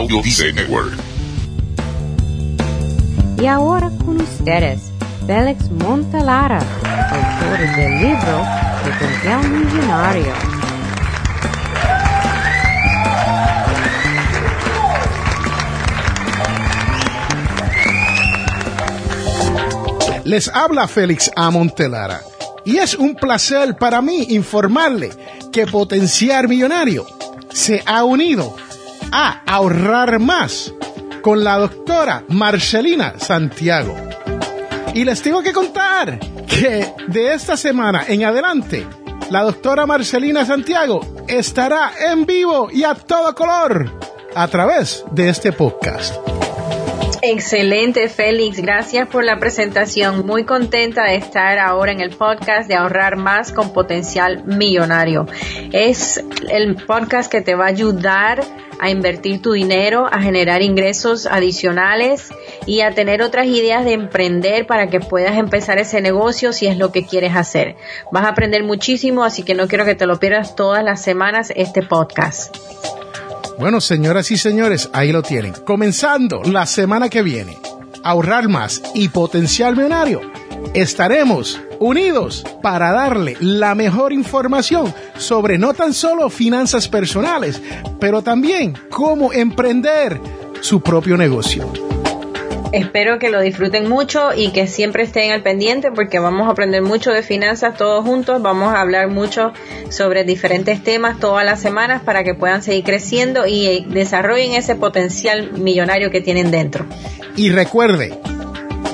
Audio 0.00 0.22
Dice 0.22 0.50
Network. 0.54 0.98
Y 3.38 3.46
ahora 3.46 3.90
con 4.02 4.18
ustedes, 4.18 4.90
Félix 5.26 5.70
Montelara, 5.70 6.58
autor 6.58 7.76
del 7.76 8.00
libro 8.00 8.46
Potencial 8.82 9.50
Millonario. 9.50 10.32
Les 20.24 20.48
habla 20.48 20.88
Félix 20.88 21.30
A. 21.36 21.50
Montelara 21.50 22.22
y 22.64 22.78
es 22.78 22.94
un 22.94 23.14
placer 23.16 23.76
para 23.76 24.00
mí 24.00 24.28
informarle 24.30 25.10
que 25.52 25.66
Potenciar 25.66 26.48
Millonario 26.48 27.04
se 27.52 27.82
ha 27.84 28.04
unido 28.04 28.56
a 29.12 29.42
ahorrar 29.46 30.18
más 30.18 30.72
con 31.22 31.44
la 31.44 31.58
doctora 31.58 32.24
Marcelina 32.28 33.14
Santiago. 33.18 33.94
Y 34.94 35.04
les 35.04 35.22
tengo 35.22 35.42
que 35.42 35.52
contar 35.52 36.18
que 36.46 36.92
de 37.08 37.34
esta 37.34 37.56
semana 37.56 38.04
en 38.08 38.24
adelante, 38.24 38.86
la 39.30 39.42
doctora 39.42 39.86
Marcelina 39.86 40.44
Santiago 40.44 41.00
estará 41.28 41.92
en 42.10 42.26
vivo 42.26 42.68
y 42.72 42.84
a 42.84 42.94
todo 42.94 43.34
color 43.34 43.90
a 44.34 44.48
través 44.48 45.04
de 45.12 45.28
este 45.28 45.52
podcast. 45.52 46.16
Excelente, 47.22 48.08
Félix. 48.08 48.60
Gracias 48.60 49.06
por 49.08 49.24
la 49.24 49.38
presentación. 49.38 50.24
Muy 50.26 50.44
contenta 50.44 51.04
de 51.04 51.16
estar 51.16 51.58
ahora 51.58 51.92
en 51.92 52.00
el 52.00 52.10
podcast 52.10 52.66
de 52.66 52.76
ahorrar 52.76 53.16
más 53.16 53.52
con 53.52 53.72
potencial 53.74 54.42
millonario. 54.46 55.26
Es 55.72 56.22
el 56.50 56.76
podcast 56.76 57.30
que 57.30 57.42
te 57.42 57.54
va 57.54 57.66
a 57.66 57.68
ayudar 57.68 58.42
a 58.80 58.90
invertir 58.90 59.42
tu 59.42 59.52
dinero, 59.52 60.08
a 60.10 60.20
generar 60.20 60.62
ingresos 60.62 61.26
adicionales 61.26 62.30
y 62.66 62.80
a 62.80 62.94
tener 62.94 63.22
otras 63.22 63.46
ideas 63.46 63.84
de 63.84 63.92
emprender 63.92 64.66
para 64.66 64.88
que 64.88 65.00
puedas 65.00 65.36
empezar 65.36 65.78
ese 65.78 66.00
negocio 66.00 66.52
si 66.52 66.66
es 66.66 66.78
lo 66.78 66.90
que 66.90 67.04
quieres 67.04 67.36
hacer. 67.36 67.76
Vas 68.10 68.24
a 68.24 68.30
aprender 68.30 68.64
muchísimo, 68.64 69.22
así 69.22 69.42
que 69.42 69.54
no 69.54 69.68
quiero 69.68 69.84
que 69.84 69.94
te 69.94 70.06
lo 70.06 70.18
pierdas 70.18 70.56
todas 70.56 70.82
las 70.82 71.02
semanas 71.02 71.52
este 71.54 71.82
podcast. 71.82 72.56
Bueno, 73.58 73.80
señoras 73.82 74.30
y 74.30 74.38
señores, 74.38 74.88
ahí 74.94 75.12
lo 75.12 75.22
tienen. 75.22 75.52
Comenzando 75.52 76.42
la 76.42 76.64
semana 76.64 77.10
que 77.10 77.22
viene, 77.22 77.58
ahorrar 78.02 78.48
más 78.48 78.82
y 78.94 79.10
potencial 79.10 79.76
millonario. 79.76 80.22
Estaremos 80.74 81.60
unidos 81.78 82.44
para 82.62 82.92
darle 82.92 83.36
la 83.40 83.74
mejor 83.74 84.12
información 84.12 84.94
sobre 85.16 85.58
no 85.58 85.74
tan 85.74 85.92
solo 85.92 86.30
finanzas 86.30 86.88
personales, 86.88 87.60
pero 87.98 88.22
también 88.22 88.74
cómo 88.90 89.32
emprender 89.32 90.20
su 90.60 90.80
propio 90.80 91.16
negocio. 91.16 91.70
Espero 92.72 93.18
que 93.18 93.30
lo 93.30 93.40
disfruten 93.40 93.88
mucho 93.88 94.32
y 94.32 94.52
que 94.52 94.68
siempre 94.68 95.02
estén 95.02 95.32
al 95.32 95.42
pendiente 95.42 95.90
porque 95.90 96.20
vamos 96.20 96.46
a 96.46 96.52
aprender 96.52 96.82
mucho 96.82 97.10
de 97.10 97.24
finanzas 97.24 97.76
todos 97.76 98.04
juntos. 98.04 98.40
Vamos 98.40 98.72
a 98.72 98.80
hablar 98.80 99.08
mucho 99.08 99.52
sobre 99.88 100.22
diferentes 100.22 100.84
temas 100.84 101.18
todas 101.18 101.44
las 101.44 101.60
semanas 101.60 102.00
para 102.02 102.22
que 102.22 102.34
puedan 102.34 102.62
seguir 102.62 102.84
creciendo 102.84 103.44
y 103.46 103.84
desarrollen 103.88 104.52
ese 104.52 104.76
potencial 104.76 105.50
millonario 105.54 106.12
que 106.12 106.20
tienen 106.20 106.52
dentro. 106.52 106.86
Y 107.34 107.50
recuerde 107.50 108.16